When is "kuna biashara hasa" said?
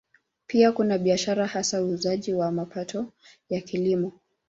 0.71-1.83